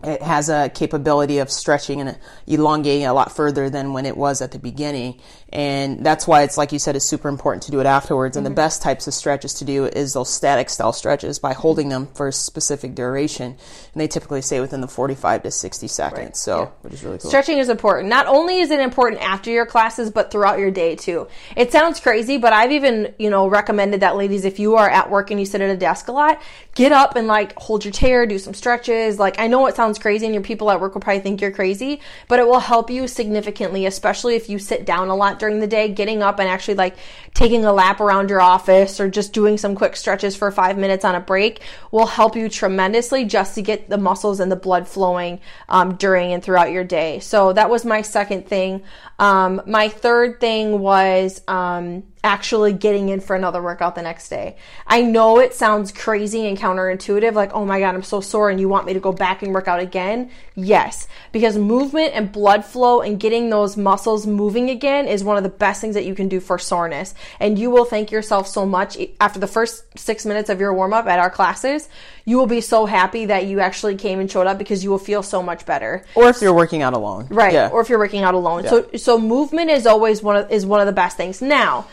it 0.05 0.23
has 0.23 0.49
a 0.49 0.69
capability 0.69 1.39
of 1.39 1.51
stretching 1.51 2.01
and 2.01 2.19
elongating 2.47 3.07
a 3.07 3.15
lot 3.15 3.35
further 3.35 3.71
than 3.71 3.93
when 3.93 4.07
it 4.07 4.17
was 4.17 4.43
at 4.43 4.51
the 4.51 4.59
beginning. 4.59 5.21
And 5.53 6.05
that's 6.05 6.27
why 6.27 6.43
it's 6.43 6.57
like 6.57 6.73
you 6.73 6.79
said, 6.79 6.97
it's 6.97 7.05
super 7.05 7.29
important 7.29 7.65
to 7.65 7.71
do 7.71 7.81
it 7.81 7.87
afterwards. 7.87 8.37
And 8.37 8.47
mm-hmm. 8.47 8.55
the 8.55 8.57
best 8.57 8.81
types 8.81 9.07
of 9.07 9.13
stretches 9.13 9.55
to 9.55 9.65
do 9.67 9.85
is 9.85 10.15
those 10.15 10.33
static 10.33 10.71
style 10.71 10.95
stretches 10.95 11.39
by 11.39 11.53
holding 11.53 11.91
them 11.91 12.07
for 12.15 12.29
a 12.29 12.33
specific 12.33 12.95
duration. 12.95 13.47
And 13.47 14.01
they 14.01 14.09
typically 14.09 14.41
stay 14.41 14.61
within 14.61 14.81
the 14.81 14.89
45 14.89 15.43
to 15.43 15.51
60 15.51 15.89
seconds. 15.89 16.19
Right. 16.19 16.37
So, 16.37 16.59
yeah. 16.61 16.69
which 16.81 16.95
is 16.95 17.05
really 17.05 17.19
cool. 17.19 17.29
Stretching 17.29 17.59
is 17.59 17.69
important. 17.69 18.09
Not 18.09 18.27
only 18.27 18.61
is 18.61 18.71
it 18.71 18.81
important 18.81 19.21
after 19.21 19.51
your 19.51 19.67
classes, 19.67 20.11
but 20.11 20.31
throughout 20.31 20.59
your 20.59 20.71
day 20.71 20.97
too. 20.97 21.29
It 21.55 21.71
sounds 21.71 22.01
crazy, 22.01 22.39
but 22.39 22.55
I've 22.55 22.73
even, 22.73 23.15
you 23.19 23.29
know, 23.29 23.47
recommended 23.47 24.01
that 24.01 24.17
ladies, 24.17 24.47
if 24.47 24.59
you 24.59 24.77
are 24.77 24.89
at 24.89 25.11
work 25.11 25.31
and 25.31 25.39
you 25.39 25.45
sit 25.45 25.61
at 25.61 25.69
a 25.69 25.77
desk 25.77 26.09
a 26.09 26.13
lot, 26.13 26.41
get 26.75 26.93
up 26.93 27.17
and 27.17 27.27
like 27.27 27.59
hold 27.59 27.85
your 27.85 27.93
chair, 27.93 28.25
do 28.25 28.39
some 28.39 28.55
stretches. 28.55 29.19
Like, 29.19 29.39
I 29.39 29.49
know 29.49 29.67
it 29.67 29.77
sounds 29.77 29.99
crazy 29.99 30.25
and 30.25 30.35
your 30.35 30.43
people 30.43 30.71
at 30.71 30.81
work 30.81 30.95
will 30.95 31.03
probably 31.03 31.21
think 31.21 31.43
you're 31.43 31.51
crazy, 31.51 32.01
but 32.29 32.39
it 32.39 32.47
will 32.47 32.61
help 32.61 32.91
you 32.91 33.07
significantly, 33.07 33.85
especially 33.85 34.35
if 34.35 34.49
you 34.49 34.59
sit 34.59 34.87
down 34.87 35.09
a 35.09 35.15
lot 35.15 35.39
during 35.43 35.59
the 35.59 35.67
day, 35.67 35.89
getting 35.89 36.23
up 36.23 36.39
and 36.39 36.49
actually 36.49 36.77
like 36.77 36.95
taking 37.35 37.65
a 37.65 37.73
lap 37.73 37.99
around 37.99 38.31
your 38.31 38.41
office 38.41 39.01
or 39.01 39.11
just 39.11 39.33
doing 39.33 39.59
some 39.59 39.75
quick 39.75 39.97
stretches 39.97 40.37
for 40.37 40.53
five 40.53 40.79
minutes 40.79 41.05
on 41.05 41.17
a 41.17 41.21
break 41.21 41.61
will 41.91 42.07
help 42.07 42.37
you 42.37 42.49
tremendously 42.49 43.25
just 43.25 43.57
to 43.57 43.63
get 43.63 43.91
the 43.91 43.99
muscles 43.99 44.39
and 44.39 44.53
the 44.53 44.57
blood 44.57 44.87
flowing 44.87 45.41
um, 45.69 45.97
during 45.97 46.33
and 46.33 46.45
throughout 46.45 46.71
your 46.71 46.85
day. 46.85 47.19
So 47.19 47.53
that 47.55 47.69
was 47.69 47.85
my 47.85 48.03
second 48.03 48.47
thing. 48.47 48.85
Um, 49.19 49.61
my 49.67 49.89
third 49.89 50.39
thing 50.39 50.79
was 50.79 51.43
um, 51.49 52.05
actually 52.25 52.73
getting 52.73 53.09
in 53.09 53.21
for 53.21 53.35
another 53.35 53.61
workout 53.61 53.95
the 53.95 54.02
next 54.02 54.29
day. 54.29 54.57
I 54.87 55.02
know 55.02 55.41
it 55.41 55.55
sounds 55.55 55.91
crazy 55.91 56.47
and 56.47 56.57
counterintuitive, 56.57 57.35
like, 57.35 57.52
oh 57.52 57.64
my 57.64 57.81
God, 57.81 57.95
I'm 57.95 58.02
so 58.02 58.21
sore 58.21 58.49
and 58.49 58.61
you 58.61 58.69
want 58.69 58.87
me 58.87 58.93
to 58.93 59.00
go 59.00 59.12
back 59.12 59.43
and 59.43 59.52
work 59.52 59.67
out 59.67 59.81
again. 59.81 60.31
Yes, 60.55 61.09
because 61.33 61.59
movement 61.59 62.12
and 62.14 62.31
blood 62.31 62.64
flow 62.64 63.00
and 63.00 63.19
getting 63.19 63.50
those 63.50 63.76
muscles 63.76 64.26
moving 64.26 64.71
again 64.71 65.09
is 65.09 65.25
one 65.25 65.37
of 65.37 65.43
the 65.43 65.49
best 65.49 65.81
things 65.81 65.95
that 65.95 66.05
you 66.05 66.14
can 66.14 66.29
do 66.29 66.38
for 66.38 66.59
soreness. 66.59 67.14
And 67.41 67.59
you 67.59 67.71
will 67.71 67.85
thank 67.85 68.12
yourself 68.12 68.47
so 68.47 68.67
much 68.67 68.97
after 69.21 69.41
the 69.41 69.47
first 69.47 69.85
six 69.99 70.25
minutes 70.25 70.49
of 70.49 70.61
your 70.61 70.73
warm 70.73 70.93
up 70.93 71.07
at 71.07 71.19
our 71.19 71.31
classes. 71.31 71.88
You 72.25 72.38
will 72.38 72.47
be 72.47 72.61
so 72.61 72.87
happy 72.87 73.26
that 73.26 73.47
you 73.47 73.59
actually 73.59 73.97
came 73.97 74.21
and 74.21 74.31
showed 74.31 74.47
up 74.47 74.59
because 74.59 74.85
you 74.85 74.91
will 74.91 74.99
feel 74.99 75.25
so 75.25 75.43
much 75.43 75.67
better. 75.67 76.05
Or 76.14 76.29
if 76.29 76.41
you're 76.41 76.55
working 76.55 76.83
out 76.83 76.93
alone. 76.93 77.26
Right. 77.31 77.52
Yeah. 77.52 77.71
Or 77.73 77.81
if 77.81 77.88
you're 77.88 77.99
working 77.99 78.23
out 78.23 78.35
alone. 78.35 78.62
Yeah. 78.62 78.71
So, 78.71 78.91
so 78.97 79.19
movement 79.19 79.71
is 79.71 79.87
always 79.87 80.23
one 80.23 80.37
of, 80.37 80.50
is 80.50 80.64
one 80.64 80.81
of 80.81 80.87
the 80.87 80.93
best 80.93 81.17
things. 81.17 81.43
Now, 81.43 81.88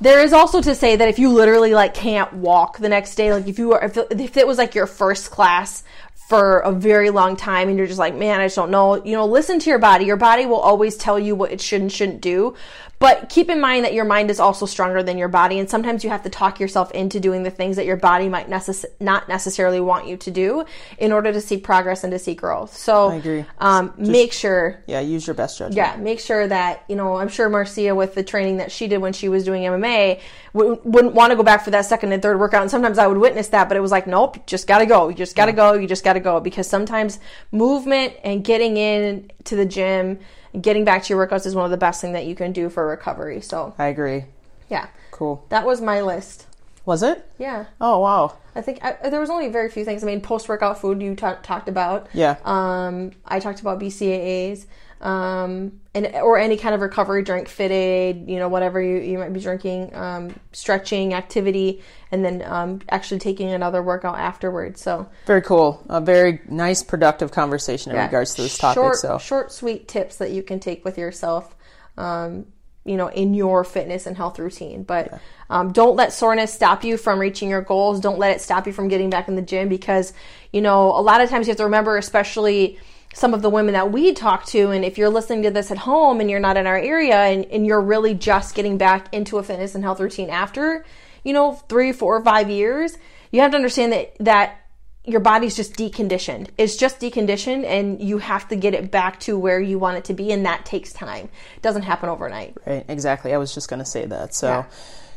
there 0.00 0.20
is 0.20 0.32
also 0.32 0.62
to 0.62 0.74
say 0.74 0.96
that 0.96 1.08
if 1.08 1.18
you 1.18 1.30
literally 1.30 1.74
like 1.74 1.94
can't 1.94 2.32
walk 2.32 2.78
the 2.78 2.88
next 2.88 3.14
day, 3.14 3.32
like 3.32 3.46
if 3.46 3.58
you 3.58 3.72
are, 3.74 3.84
if, 3.84 3.96
if 4.10 4.36
it 4.36 4.46
was 4.46 4.58
like 4.58 4.74
your 4.74 4.86
first 4.86 5.30
class 5.30 5.84
for 6.30 6.60
a 6.60 6.72
very 6.72 7.10
long 7.10 7.36
time 7.36 7.68
and 7.68 7.76
you're 7.76 7.88
just 7.88 7.98
like, 7.98 8.14
man, 8.14 8.40
I 8.40 8.46
just 8.46 8.56
don't 8.56 8.70
know, 8.70 9.04
you 9.04 9.12
know, 9.12 9.26
listen 9.26 9.58
to 9.58 9.68
your 9.68 9.80
body. 9.80 10.04
Your 10.04 10.16
body 10.16 10.46
will 10.46 10.60
always 10.60 10.96
tell 10.96 11.18
you 11.18 11.34
what 11.34 11.50
it 11.50 11.60
should 11.60 11.80
and 11.80 11.92
shouldn't 11.92 12.20
do. 12.20 12.54
But 13.00 13.30
keep 13.30 13.48
in 13.48 13.62
mind 13.62 13.86
that 13.86 13.94
your 13.94 14.04
mind 14.04 14.30
is 14.30 14.38
also 14.38 14.66
stronger 14.66 15.02
than 15.02 15.16
your 15.16 15.28
body, 15.28 15.58
and 15.58 15.70
sometimes 15.70 16.04
you 16.04 16.10
have 16.10 16.22
to 16.24 16.28
talk 16.28 16.60
yourself 16.60 16.90
into 16.90 17.18
doing 17.18 17.42
the 17.44 17.50
things 17.50 17.76
that 17.76 17.86
your 17.86 17.96
body 17.96 18.28
might 18.28 18.50
necess- 18.50 18.84
not 19.00 19.26
necessarily 19.26 19.80
want 19.80 20.06
you 20.06 20.18
to 20.18 20.30
do 20.30 20.66
in 20.98 21.10
order 21.10 21.32
to 21.32 21.40
see 21.40 21.56
progress 21.56 22.04
and 22.04 22.10
to 22.10 22.18
see 22.18 22.34
growth. 22.34 22.76
So, 22.76 23.08
I 23.08 23.14
agree. 23.14 23.46
Um, 23.56 23.94
Just, 23.98 24.10
make 24.10 24.32
sure. 24.34 24.82
Yeah, 24.86 25.00
use 25.00 25.26
your 25.26 25.32
best 25.32 25.56
judgment. 25.56 25.76
Yeah, 25.76 25.96
make 25.96 26.20
sure 26.20 26.46
that 26.46 26.84
you 26.88 26.94
know. 26.94 27.16
I'm 27.16 27.28
sure 27.28 27.48
Marcia, 27.48 27.94
with 27.94 28.14
the 28.14 28.22
training 28.22 28.58
that 28.58 28.70
she 28.70 28.86
did 28.86 28.98
when 28.98 29.14
she 29.14 29.30
was 29.30 29.46
doing 29.46 29.62
MMA, 29.62 30.20
w- 30.52 30.78
wouldn't 30.84 31.14
want 31.14 31.30
to 31.30 31.36
go 31.36 31.42
back 31.42 31.64
for 31.64 31.70
that 31.70 31.86
second 31.86 32.12
and 32.12 32.20
third 32.20 32.38
workout. 32.38 32.60
And 32.60 32.70
sometimes 32.70 32.98
I 32.98 33.06
would 33.06 33.16
witness 33.16 33.48
that, 33.48 33.68
but 33.68 33.78
it 33.78 33.80
was 33.80 33.90
like, 33.90 34.06
nope, 34.06 34.46
just 34.46 34.66
gotta 34.66 34.84
go. 34.84 35.08
You 35.08 35.14
just 35.14 35.36
gotta 35.36 35.52
yeah. 35.52 35.56
go. 35.56 35.72
You 35.72 35.88
just 35.88 36.04
gotta 36.04 36.20
go 36.20 36.38
because 36.38 36.68
sometimes 36.68 37.18
movement 37.50 38.12
and 38.24 38.44
getting 38.44 38.76
in 38.76 39.32
to 39.44 39.56
the 39.56 39.64
gym 39.64 40.18
getting 40.58 40.84
back 40.84 41.02
to 41.04 41.14
your 41.14 41.26
workouts 41.26 41.46
is 41.46 41.54
one 41.54 41.64
of 41.64 41.70
the 41.70 41.76
best 41.76 42.00
thing 42.00 42.12
that 42.12 42.26
you 42.26 42.34
can 42.34 42.52
do 42.52 42.68
for 42.70 42.86
recovery. 42.86 43.40
So 43.40 43.74
I 43.78 43.86
agree. 43.86 44.24
Yeah. 44.68 44.88
Cool. 45.10 45.44
That 45.48 45.66
was 45.66 45.80
my 45.80 46.00
list. 46.00 46.46
Was 46.86 47.02
it? 47.02 47.28
Yeah. 47.38 47.66
Oh 47.80 47.98
wow. 48.00 48.36
I 48.54 48.62
think 48.62 48.82
I, 48.82 49.10
there 49.10 49.20
was 49.20 49.30
only 49.30 49.48
very 49.48 49.70
few 49.70 49.84
things. 49.84 50.02
I 50.02 50.06
mean, 50.06 50.20
post 50.20 50.48
workout 50.48 50.80
food 50.80 51.02
you 51.02 51.14
t- 51.14 51.26
talked 51.42 51.68
about. 51.68 52.08
Yeah. 52.12 52.36
Um, 52.44 53.12
I 53.24 53.38
talked 53.38 53.60
about 53.60 53.78
BCAAs 53.78 54.66
um, 55.00 55.80
and 55.94 56.06
or 56.16 56.38
any 56.38 56.56
kind 56.56 56.74
of 56.74 56.80
recovery 56.80 57.22
drink, 57.22 57.48
FitAid, 57.48 58.28
you 58.28 58.38
know, 58.38 58.48
whatever 58.48 58.80
you, 58.80 58.98
you 58.98 59.18
might 59.18 59.32
be 59.32 59.40
drinking, 59.40 59.94
um, 59.94 60.34
stretching, 60.52 61.14
activity, 61.14 61.82
and 62.10 62.24
then 62.24 62.42
um, 62.44 62.80
actually 62.90 63.18
taking 63.18 63.50
another 63.50 63.82
workout 63.82 64.18
afterwards. 64.18 64.80
So 64.80 65.08
very 65.26 65.42
cool, 65.42 65.84
a 65.88 66.00
very 66.00 66.40
nice, 66.48 66.82
productive 66.82 67.32
conversation 67.32 67.92
in 67.92 67.96
yeah. 67.96 68.04
regards 68.04 68.34
to 68.34 68.42
this 68.42 68.58
topic. 68.58 68.74
Short, 68.74 68.96
so 68.96 69.18
short, 69.18 69.52
sweet 69.52 69.88
tips 69.88 70.16
that 70.16 70.32
you 70.32 70.42
can 70.42 70.60
take 70.60 70.84
with 70.84 70.98
yourself. 70.98 71.56
Um, 71.96 72.46
you 72.84 72.96
know, 72.96 73.08
in 73.08 73.34
your 73.34 73.62
fitness 73.62 74.06
and 74.06 74.16
health 74.16 74.38
routine. 74.38 74.82
But 74.84 75.08
yeah. 75.12 75.18
um, 75.50 75.70
don't 75.70 75.96
let 75.96 76.14
soreness 76.14 76.52
stop 76.52 76.82
you 76.82 76.96
from 76.96 77.18
reaching 77.18 77.50
your 77.50 77.60
goals. 77.60 78.00
Don't 78.00 78.18
let 78.18 78.34
it 78.34 78.40
stop 78.40 78.66
you 78.66 78.72
from 78.72 78.88
getting 78.88 79.10
back 79.10 79.28
in 79.28 79.36
the 79.36 79.42
gym 79.42 79.68
because, 79.68 80.14
you 80.50 80.62
know, 80.62 80.86
a 80.86 81.02
lot 81.02 81.20
of 81.20 81.28
times 81.28 81.46
you 81.46 81.50
have 81.50 81.58
to 81.58 81.64
remember, 81.64 81.98
especially 81.98 82.78
some 83.12 83.34
of 83.34 83.42
the 83.42 83.50
women 83.50 83.74
that 83.74 83.90
we 83.90 84.12
talk 84.12 84.46
to 84.46 84.70
and 84.70 84.84
if 84.84 84.96
you're 84.96 85.08
listening 85.08 85.42
to 85.42 85.50
this 85.50 85.70
at 85.70 85.78
home 85.78 86.20
and 86.20 86.30
you're 86.30 86.40
not 86.40 86.56
in 86.56 86.66
our 86.66 86.78
area 86.78 87.16
and, 87.16 87.44
and 87.46 87.66
you're 87.66 87.80
really 87.80 88.14
just 88.14 88.54
getting 88.54 88.78
back 88.78 89.12
into 89.12 89.38
a 89.38 89.42
fitness 89.42 89.74
and 89.74 89.82
health 89.82 90.00
routine 90.00 90.30
after 90.30 90.84
you 91.24 91.32
know 91.32 91.52
three 91.52 91.92
four 91.92 92.22
five 92.22 92.48
years 92.48 92.96
you 93.32 93.40
have 93.40 93.50
to 93.50 93.56
understand 93.56 93.92
that 93.92 94.14
that 94.20 94.60
your 95.04 95.20
body's 95.20 95.56
just 95.56 95.74
deconditioned. 95.74 96.48
It's 96.58 96.76
just 96.76 97.00
deconditioned 97.00 97.64
and 97.64 98.00
you 98.02 98.18
have 98.18 98.48
to 98.48 98.56
get 98.56 98.74
it 98.74 98.90
back 98.90 99.18
to 99.20 99.38
where 99.38 99.60
you 99.60 99.78
want 99.78 99.96
it 99.96 100.04
to 100.04 100.14
be 100.14 100.30
and 100.30 100.44
that 100.44 100.66
takes 100.66 100.92
time. 100.92 101.28
It 101.56 101.62
doesn't 101.62 101.82
happen 101.82 102.08
overnight. 102.08 102.56
Right. 102.66 102.84
Exactly. 102.88 103.32
I 103.32 103.38
was 103.38 103.54
just 103.54 103.68
going 103.68 103.78
to 103.78 103.86
say 103.86 104.04
that. 104.06 104.34
So 104.34 104.48
yeah. 104.48 104.64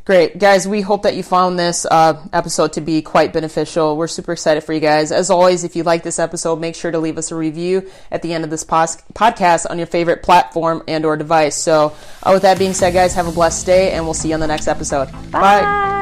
Great. 0.06 0.38
Guys, 0.38 0.68
we 0.68 0.82
hope 0.82 1.04
that 1.04 1.16
you 1.16 1.24
found 1.24 1.58
this 1.58 1.86
uh, 1.90 2.22
episode 2.34 2.74
to 2.74 2.82
be 2.82 3.02
quite 3.02 3.32
beneficial. 3.32 3.96
We're 3.96 4.08
super 4.08 4.34
excited 4.34 4.62
for 4.66 4.74
you 4.74 4.82
guys. 4.82 5.14
As 5.14 5.30
always, 5.30 5.64
if 5.64 5.78
you 5.78 5.84
like 5.84 6.04
this 6.04 6.20
episode, 6.20 6.60
make 6.60 6.76
sure 6.76 6.92
to 6.92 7.00
leave 7.00 7.18
us 7.18 7.32
a 7.32 7.36
review 7.36 7.90
at 8.12 8.22
the 8.22 8.34
end 8.34 8.44
of 8.44 8.50
this 8.50 8.66
pos- 8.66 9.02
podcast 9.14 9.66
on 9.70 9.78
your 9.78 9.88
favorite 9.88 10.22
platform 10.22 10.84
and 10.90 11.06
or 11.06 11.16
device. 11.16 11.56
So 11.56 11.96
uh, 12.22 12.32
with 12.34 12.42
that 12.42 12.60
being 12.60 12.74
said, 12.74 12.94
guys, 12.94 13.14
have 13.14 13.28
a 13.28 13.32
blessed 13.32 13.66
day, 13.66 13.92
and 13.92 14.04
we'll 14.04 14.14
see 14.14 14.28
you 14.28 14.34
on 14.34 14.42
the 14.42 14.48
next 14.48 14.68
episode. 14.68 15.10
Bye. 15.32 15.62
Bye. 15.62 15.94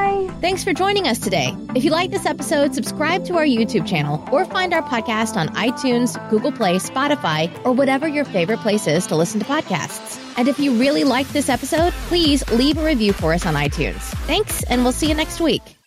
Thanks 0.41 0.63
for 0.63 0.73
joining 0.73 1.07
us 1.07 1.19
today. 1.19 1.55
If 1.75 1.83
you 1.83 1.91
like 1.91 2.09
this 2.09 2.25
episode, 2.25 2.73
subscribe 2.73 3.25
to 3.25 3.35
our 3.35 3.45
YouTube 3.45 3.87
channel 3.87 4.27
or 4.31 4.45
find 4.45 4.73
our 4.73 4.81
podcast 4.81 5.35
on 5.35 5.49
iTunes, 5.49 6.17
Google 6.31 6.51
Play, 6.51 6.77
Spotify, 6.77 7.55
or 7.63 7.73
whatever 7.73 8.07
your 8.07 8.25
favorite 8.25 8.61
place 8.61 8.87
is 8.87 9.05
to 9.07 9.15
listen 9.15 9.39
to 9.41 9.45
podcasts. 9.45 10.20
And 10.37 10.47
if 10.47 10.59
you 10.59 10.79
really 10.79 11.03
liked 11.03 11.33
this 11.33 11.49
episode, 11.49 11.93
please 12.07 12.47
leave 12.51 12.77
a 12.77 12.85
review 12.85 13.13
for 13.13 13.33
us 13.33 13.45
on 13.45 13.55
iTunes. 13.55 14.01
Thanks, 14.27 14.63
and 14.63 14.83
we'll 14.83 14.93
see 14.93 15.07
you 15.09 15.15
next 15.15 15.39
week. 15.39 15.80